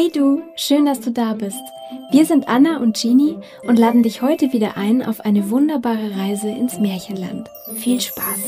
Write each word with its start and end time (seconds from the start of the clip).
Hey 0.00 0.10
du, 0.10 0.42
schön, 0.56 0.86
dass 0.86 1.02
du 1.02 1.12
da 1.12 1.34
bist. 1.34 1.62
Wir 2.10 2.24
sind 2.24 2.48
Anna 2.48 2.78
und 2.78 2.96
Jeannie 2.96 3.38
und 3.64 3.78
laden 3.78 4.02
dich 4.02 4.22
heute 4.22 4.50
wieder 4.50 4.78
ein 4.78 5.02
auf 5.02 5.20
eine 5.20 5.50
wunderbare 5.50 6.16
Reise 6.16 6.48
ins 6.48 6.78
Märchenland. 6.78 7.50
Viel 7.74 8.00
Spaß! 8.00 8.40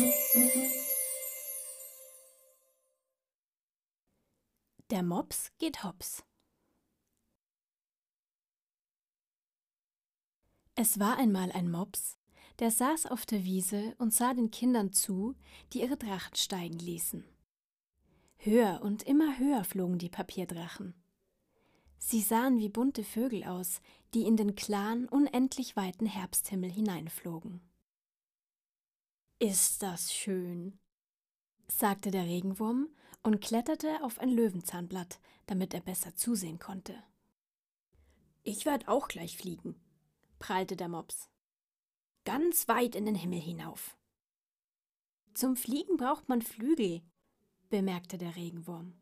Der 4.91 5.03
Mops 5.03 5.53
geht 5.59 5.85
hops. 5.85 6.25
Es 10.75 10.99
war 10.99 11.19
einmal 11.19 11.53
ein 11.53 11.71
Mops, 11.71 12.17
der 12.61 12.71
saß 12.71 13.05
auf 13.05 13.27
der 13.27 13.45
Wiese 13.45 13.95
und 13.99 14.15
sah 14.15 14.33
den 14.33 14.51
Kindern 14.51 14.95
zu, 14.95 15.35
die 15.75 15.83
ihre 15.83 15.99
Drachen 15.99 16.35
steigen 16.35 16.79
ließen. 16.79 17.27
Höher 18.39 18.81
und 18.83 19.03
immer 19.03 19.39
höher 19.39 19.65
flogen 19.65 19.99
die 19.99 20.09
Papierdrachen. 20.09 20.95
Sie 22.05 22.21
sahen 22.21 22.59
wie 22.59 22.69
bunte 22.69 23.05
Vögel 23.05 23.45
aus, 23.45 23.81
die 24.13 24.27
in 24.27 24.37
den 24.37 24.57
klaren, 24.57 25.09
unendlich 25.09 25.77
weiten 25.77 26.05
Herbsthimmel 26.05 26.71
hineinflogen. 26.71 27.63
Ist 29.39 29.85
das 29.85 30.13
schön, 30.13 30.79
sagte 31.69 32.11
der 32.11 32.25
Regenwurm 32.25 32.89
und 33.23 33.41
kletterte 33.41 34.03
auf 34.03 34.19
ein 34.19 34.31
Löwenzahnblatt, 34.31 35.21
damit 35.47 35.75
er 35.75 35.81
besser 35.81 36.17
zusehen 36.17 36.59
konnte. 36.59 37.01
Ich 38.43 38.67
werd 38.67 38.89
auch 38.89 39.07
gleich 39.07 39.37
fliegen, 39.37 39.81
prahlte 40.41 40.75
der 40.75 40.89
Mops. 40.89 41.31
Ganz 42.25 42.67
weit 42.67 42.97
in 42.97 43.07
den 43.07 43.15
Himmel 43.15 43.41
hinauf. 43.41 43.97
Zum 45.35 45.57
Fliegen 45.57 45.97
braucht 45.97 46.29
man 46.29 46.43
Flügel, 46.43 47.01
bemerkte 47.71 48.19
der 48.19 48.35
Regenwurm. 48.35 48.93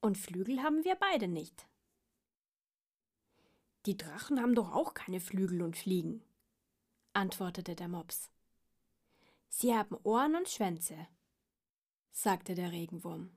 Und 0.00 0.16
Flügel 0.16 0.62
haben 0.62 0.82
wir 0.84 0.94
beide 0.94 1.28
nicht. 1.28 1.66
Die 3.86 3.96
Drachen 3.96 4.40
haben 4.40 4.54
doch 4.54 4.72
auch 4.72 4.92
keine 4.92 5.20
Flügel 5.20 5.62
und 5.62 5.76
fliegen, 5.76 6.22
antwortete 7.14 7.74
der 7.74 7.88
Mops. 7.88 8.30
Sie 9.48 9.74
haben 9.74 9.96
Ohren 10.02 10.36
und 10.36 10.48
Schwänze, 10.48 11.08
sagte 12.10 12.54
der 12.54 12.72
Regenwurm. 12.72 13.30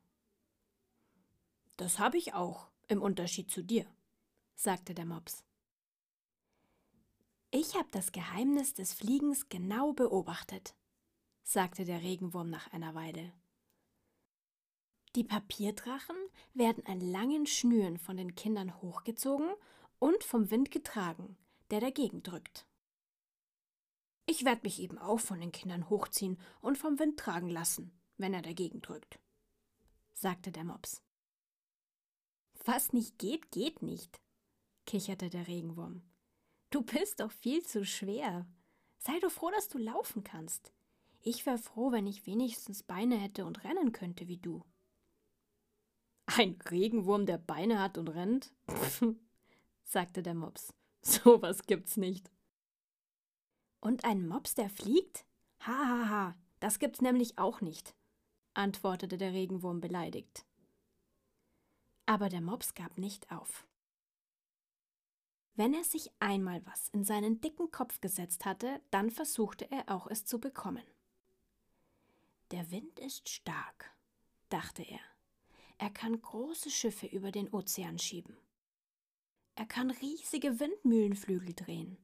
Das 1.77 1.97
habe 1.97 2.17
ich 2.17 2.33
auch, 2.33 2.67
im 2.87 3.01
Unterschied 3.01 3.49
zu 3.49 3.63
dir, 3.63 3.85
sagte 4.55 4.93
der 4.93 5.05
Mops. 5.05 5.43
Ich 7.49 7.75
habe 7.75 7.87
das 7.91 8.11
Geheimnis 8.11 8.73
des 8.73 8.93
Fliegens 8.93 9.47
genau 9.47 9.93
beobachtet, 9.93 10.75
sagte 11.43 11.85
der 11.85 12.01
Regenwurm 12.01 12.49
nach 12.49 12.71
einer 12.73 12.95
Weile. 12.95 13.31
Die 15.15 15.23
Papierdrachen 15.23 16.15
werden 16.53 16.85
an 16.85 16.99
langen 16.99 17.45
Schnüren 17.45 17.97
von 17.97 18.17
den 18.17 18.35
Kindern 18.35 18.81
hochgezogen 18.81 19.53
und 20.03 20.25
vom 20.25 20.51
Wind 20.51 20.69
getragen, 20.69 21.37
der 21.71 21.79
dagegen 21.79 22.23
drückt. 22.23 22.67
Ich 24.25 24.43
werde 24.43 24.63
mich 24.63 24.81
eben 24.81 24.97
auch 24.97 25.21
von 25.21 25.39
den 25.39 25.53
Kindern 25.53 25.89
hochziehen 25.89 26.37
und 26.59 26.77
vom 26.77 26.99
Wind 26.99 27.17
tragen 27.17 27.47
lassen, 27.47 27.89
wenn 28.17 28.33
er 28.33 28.41
dagegen 28.41 28.81
drückt, 28.81 29.17
sagte 30.13 30.51
der 30.51 30.65
Mops. 30.65 31.01
Was 32.65 32.91
nicht 32.91 33.17
geht, 33.17 33.49
geht 33.51 33.81
nicht, 33.81 34.19
kicherte 34.85 35.29
der 35.29 35.47
Regenwurm. 35.47 36.01
Du 36.69 36.81
bist 36.81 37.21
doch 37.21 37.31
viel 37.31 37.63
zu 37.63 37.85
schwer. 37.85 38.45
Sei 38.97 39.17
doch 39.21 39.31
froh, 39.31 39.51
dass 39.51 39.69
du 39.69 39.77
laufen 39.77 40.25
kannst. 40.25 40.73
Ich 41.21 41.45
wäre 41.45 41.57
froh, 41.57 41.93
wenn 41.93 42.07
ich 42.07 42.25
wenigstens 42.25 42.83
Beine 42.83 43.15
hätte 43.15 43.45
und 43.45 43.63
rennen 43.63 43.93
könnte 43.93 44.27
wie 44.27 44.37
du. 44.37 44.65
Ein 46.25 46.59
Regenwurm, 46.69 47.25
der 47.25 47.37
Beine 47.37 47.79
hat 47.79 47.97
und 47.97 48.09
rennt? 48.09 48.51
Sagte 49.83 50.23
der 50.23 50.35
Mops. 50.35 50.73
So 51.05 51.41
was 51.41 51.63
gibt's 51.63 51.97
nicht. 51.97 52.31
Und 53.81 54.05
ein 54.05 54.25
Mops, 54.25 54.55
der 54.55 54.69
fliegt? 54.69 55.25
Ha, 55.59 55.73
ha, 55.73 56.09
ha, 56.09 56.35
das 56.61 56.79
gibt's 56.79 57.01
nämlich 57.01 57.37
auch 57.37 57.59
nicht, 57.59 57.93
antwortete 58.53 59.17
der 59.17 59.33
Regenwurm 59.33 59.81
beleidigt. 59.81 60.45
Aber 62.05 62.29
der 62.29 62.39
Mops 62.39 62.73
gab 62.73 62.97
nicht 62.97 63.29
auf. 63.31 63.67
Wenn 65.55 65.73
er 65.73 65.83
sich 65.83 66.09
einmal 66.19 66.65
was 66.65 66.89
in 66.89 67.03
seinen 67.03 67.41
dicken 67.41 67.69
Kopf 67.69 67.99
gesetzt 68.01 68.45
hatte, 68.45 68.81
dann 68.89 69.11
versuchte 69.11 69.69
er 69.69 69.89
auch 69.89 70.07
es 70.07 70.25
zu 70.25 70.39
bekommen. 70.39 70.83
Der 72.51 72.71
Wind 72.71 72.99
ist 72.99 73.29
stark, 73.29 73.91
dachte 74.49 74.83
er. 74.83 74.99
Er 75.77 75.89
kann 75.89 76.21
große 76.21 76.71
Schiffe 76.71 77.07
über 77.07 77.31
den 77.31 77.53
Ozean 77.53 77.99
schieben. 77.99 78.37
Er 79.55 79.65
kann 79.65 79.91
riesige 79.91 80.59
Windmühlenflügel 80.59 81.53
drehen. 81.53 81.97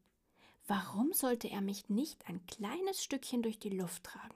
Warum 0.67 1.13
sollte 1.13 1.49
er 1.49 1.61
mich 1.61 1.89
nicht 1.89 2.27
ein 2.27 2.45
kleines 2.45 3.03
Stückchen 3.03 3.41
durch 3.41 3.59
die 3.59 3.71
Luft 3.71 4.03
tragen? 4.03 4.35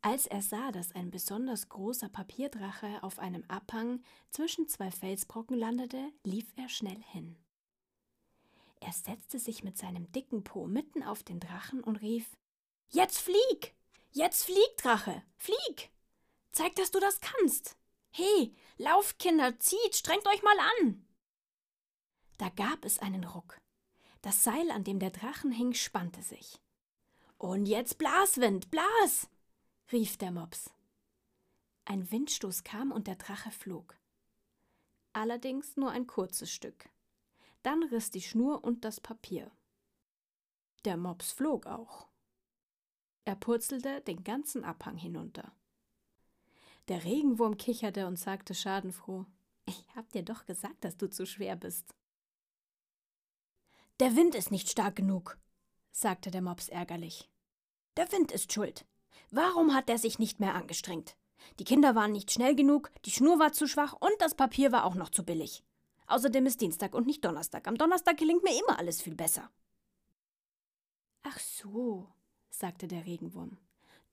Als 0.00 0.26
er 0.26 0.42
sah, 0.42 0.70
dass 0.70 0.94
ein 0.94 1.10
besonders 1.10 1.68
großer 1.68 2.08
Papierdrache 2.08 3.02
auf 3.02 3.18
einem 3.18 3.44
Abhang 3.48 4.02
zwischen 4.30 4.68
zwei 4.68 4.90
Felsbrocken 4.90 5.58
landete, 5.58 6.12
lief 6.24 6.52
er 6.56 6.68
schnell 6.68 7.02
hin. 7.12 7.36
Er 8.80 8.92
setzte 8.92 9.38
sich 9.38 9.64
mit 9.64 9.76
seinem 9.76 10.10
dicken 10.12 10.44
Po 10.44 10.66
mitten 10.66 11.02
auf 11.02 11.22
den 11.22 11.40
Drachen 11.40 11.82
und 11.82 11.96
rief 11.96 12.36
Jetzt 12.90 13.18
flieg. 13.18 13.74
Jetzt 14.12 14.44
flieg, 14.44 14.76
Drache. 14.78 15.22
Flieg. 15.36 15.90
Zeig, 16.52 16.74
dass 16.76 16.90
du 16.90 17.00
das 17.00 17.20
kannst. 17.20 17.76
He, 18.18 18.52
lauft, 18.78 19.20
Kinder, 19.20 19.60
zieht, 19.60 19.94
strengt 19.94 20.26
euch 20.26 20.42
mal 20.42 20.58
an. 20.80 21.06
Da 22.36 22.48
gab 22.48 22.84
es 22.84 22.98
einen 22.98 23.22
Ruck. 23.22 23.60
Das 24.22 24.42
Seil, 24.42 24.72
an 24.72 24.82
dem 24.82 24.98
der 24.98 25.10
Drachen 25.10 25.52
hing, 25.52 25.72
spannte 25.72 26.20
sich. 26.22 26.60
Und 27.36 27.66
jetzt 27.66 27.96
Blaswind, 27.98 28.72
blas! 28.72 29.30
rief 29.92 30.16
der 30.16 30.32
Mops. 30.32 30.74
Ein 31.84 32.10
Windstoß 32.10 32.64
kam 32.64 32.90
und 32.90 33.06
der 33.06 33.14
Drache 33.14 33.52
flog. 33.52 33.96
Allerdings 35.12 35.76
nur 35.76 35.92
ein 35.92 36.08
kurzes 36.08 36.50
Stück. 36.50 36.88
Dann 37.62 37.84
riss 37.84 38.10
die 38.10 38.22
Schnur 38.22 38.64
und 38.64 38.84
das 38.84 39.00
Papier. 39.00 39.52
Der 40.84 40.96
Mops 40.96 41.30
flog 41.30 41.66
auch. 41.66 42.08
Er 43.24 43.36
purzelte 43.36 44.00
den 44.00 44.24
ganzen 44.24 44.64
Abhang 44.64 44.96
hinunter. 44.96 45.52
Der 46.88 47.04
Regenwurm 47.04 47.58
kicherte 47.58 48.06
und 48.06 48.18
sagte 48.18 48.54
schadenfroh: 48.54 49.26
Ich 49.66 49.84
hab 49.94 50.10
dir 50.12 50.22
doch 50.22 50.46
gesagt, 50.46 50.84
dass 50.84 50.96
du 50.96 51.10
zu 51.10 51.26
schwer 51.26 51.54
bist. 51.54 51.94
Der 54.00 54.16
Wind 54.16 54.34
ist 54.34 54.50
nicht 54.50 54.70
stark 54.70 54.96
genug, 54.96 55.38
sagte 55.90 56.30
der 56.30 56.40
Mops 56.40 56.68
ärgerlich. 56.68 57.28
Der 57.98 58.10
Wind 58.12 58.32
ist 58.32 58.52
schuld. 58.52 58.86
Warum 59.30 59.74
hat 59.74 59.90
er 59.90 59.98
sich 59.98 60.18
nicht 60.18 60.40
mehr 60.40 60.54
angestrengt? 60.54 61.16
Die 61.58 61.64
Kinder 61.64 61.94
waren 61.94 62.12
nicht 62.12 62.32
schnell 62.32 62.54
genug, 62.54 62.90
die 63.04 63.10
Schnur 63.10 63.38
war 63.38 63.52
zu 63.52 63.66
schwach 63.66 63.92
und 63.92 64.14
das 64.20 64.34
Papier 64.34 64.72
war 64.72 64.84
auch 64.84 64.94
noch 64.94 65.10
zu 65.10 65.24
billig. 65.24 65.64
Außerdem 66.06 66.46
ist 66.46 66.60
Dienstag 66.62 66.94
und 66.94 67.06
nicht 67.06 67.22
Donnerstag. 67.24 67.68
Am 67.68 67.76
Donnerstag 67.76 68.16
gelingt 68.16 68.44
mir 68.44 68.58
immer 68.58 68.78
alles 68.78 69.02
viel 69.02 69.14
besser. 69.14 69.50
Ach 71.22 71.38
so, 71.38 72.08
sagte 72.48 72.88
der 72.88 73.04
Regenwurm. 73.04 73.58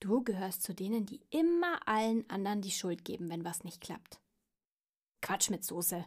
Du 0.00 0.22
gehörst 0.22 0.62
zu 0.62 0.74
denen, 0.74 1.06
die 1.06 1.20
immer 1.30 1.86
allen 1.88 2.28
anderen 2.28 2.62
die 2.62 2.70
Schuld 2.70 3.04
geben, 3.04 3.30
wenn 3.30 3.44
was 3.44 3.64
nicht 3.64 3.80
klappt. 3.80 4.20
Quatsch 5.22 5.50
mit 5.50 5.64
Soße, 5.64 6.04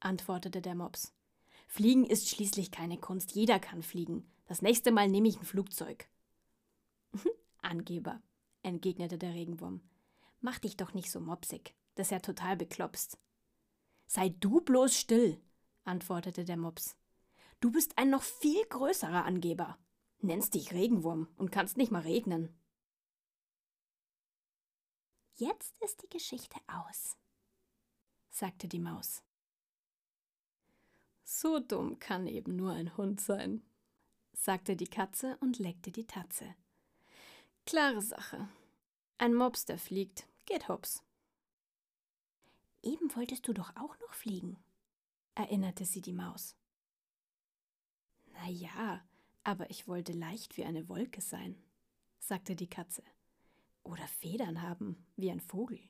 antwortete 0.00 0.60
der 0.60 0.74
Mops. 0.74 1.14
Fliegen 1.66 2.04
ist 2.04 2.28
schließlich 2.28 2.70
keine 2.70 2.98
Kunst, 2.98 3.32
jeder 3.32 3.58
kann 3.58 3.82
fliegen. 3.82 4.30
Das 4.46 4.62
nächste 4.62 4.92
Mal 4.92 5.08
nehme 5.08 5.28
ich 5.28 5.38
ein 5.38 5.44
Flugzeug. 5.44 6.08
Angeber, 7.62 8.22
entgegnete 8.62 9.18
der 9.18 9.34
Regenwurm. 9.34 9.80
Mach 10.40 10.58
dich 10.58 10.76
doch 10.76 10.94
nicht 10.94 11.10
so 11.10 11.20
mopsig, 11.20 11.74
das 11.94 12.06
ist 12.06 12.10
ja 12.12 12.20
total 12.20 12.56
beklopst. 12.56 13.18
Sei 14.06 14.30
du 14.40 14.60
bloß 14.60 14.96
still, 14.96 15.40
antwortete 15.84 16.44
der 16.44 16.56
Mops. 16.56 16.96
Du 17.60 17.72
bist 17.72 17.98
ein 17.98 18.10
noch 18.10 18.22
viel 18.22 18.64
größerer 18.66 19.24
Angeber. 19.24 19.78
Nennst 20.20 20.54
dich 20.54 20.72
Regenwurm 20.72 21.28
und 21.36 21.50
kannst 21.50 21.76
nicht 21.76 21.90
mal 21.90 22.02
regnen. 22.02 22.56
Jetzt 25.40 25.78
ist 25.84 26.02
die 26.02 26.08
Geschichte 26.08 26.58
aus, 26.66 27.16
sagte 28.28 28.66
die 28.66 28.80
Maus. 28.80 29.22
So 31.22 31.60
dumm 31.60 32.00
kann 32.00 32.26
eben 32.26 32.56
nur 32.56 32.72
ein 32.72 32.96
Hund 32.96 33.20
sein, 33.20 33.62
sagte 34.32 34.74
die 34.74 34.88
Katze 34.88 35.38
und 35.40 35.60
leckte 35.60 35.92
die 35.92 36.08
Tatze. 36.08 36.56
Klare 37.66 38.02
Sache. 38.02 38.48
Ein 39.18 39.32
Mops, 39.32 39.64
der 39.64 39.78
fliegt, 39.78 40.26
geht 40.44 40.66
hops. 40.66 41.04
Eben 42.82 43.14
wolltest 43.14 43.46
du 43.46 43.52
doch 43.52 43.76
auch 43.76 43.96
noch 44.00 44.14
fliegen, 44.14 44.58
erinnerte 45.36 45.84
sie 45.84 46.00
die 46.00 46.12
Maus. 46.12 46.56
Na 48.32 48.48
ja, 48.48 49.06
aber 49.44 49.70
ich 49.70 49.86
wollte 49.86 50.14
leicht 50.14 50.56
wie 50.56 50.64
eine 50.64 50.88
Wolke 50.88 51.20
sein, 51.20 51.62
sagte 52.18 52.56
die 52.56 52.68
Katze 52.68 53.04
oder 53.88 54.06
Federn 54.06 54.62
haben, 54.62 55.06
wie 55.16 55.30
ein 55.30 55.40
Vogel. 55.40 55.80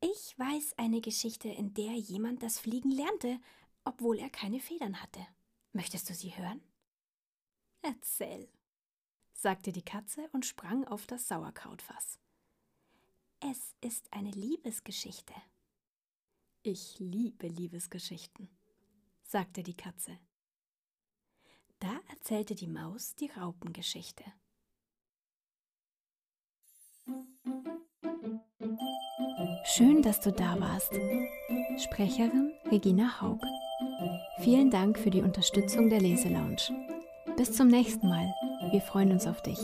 Ich 0.00 0.38
weiß 0.38 0.74
eine 0.78 1.00
Geschichte, 1.00 1.48
in 1.48 1.74
der 1.74 1.92
jemand 1.94 2.42
das 2.42 2.58
Fliegen 2.58 2.90
lernte, 2.90 3.40
obwohl 3.84 4.18
er 4.18 4.30
keine 4.30 4.60
Federn 4.60 5.02
hatte. 5.02 5.26
Möchtest 5.72 6.08
du 6.08 6.14
sie 6.14 6.36
hören? 6.36 6.60
Erzähl, 7.82 8.48
sagte 9.32 9.72
die 9.72 9.84
Katze 9.84 10.28
und 10.32 10.46
sprang 10.46 10.86
auf 10.86 11.06
das 11.06 11.26
Sauerkrautfass. 11.26 12.18
Es 13.40 13.74
ist 13.80 14.12
eine 14.12 14.30
Liebesgeschichte. 14.30 15.34
Ich 16.62 16.98
liebe 16.98 17.46
Liebesgeschichten, 17.46 18.48
sagte 19.22 19.62
die 19.62 19.76
Katze. 19.76 20.18
Da 21.78 22.00
erzählte 22.08 22.54
die 22.54 22.66
Maus 22.66 23.14
die 23.14 23.30
Raupengeschichte. 23.30 24.24
Schön, 29.78 30.02
dass 30.02 30.18
du 30.18 30.32
da 30.32 30.58
warst. 30.58 30.90
Sprecherin 31.78 32.52
Regina 32.68 33.20
Haug. 33.20 33.38
Vielen 34.40 34.72
Dank 34.72 34.98
für 34.98 35.10
die 35.10 35.22
Unterstützung 35.22 35.88
der 35.88 36.00
Leselounge. 36.00 36.56
Bis 37.36 37.52
zum 37.52 37.68
nächsten 37.68 38.08
Mal. 38.08 38.26
Wir 38.72 38.80
freuen 38.80 39.12
uns 39.12 39.28
auf 39.28 39.40
dich. 39.40 39.60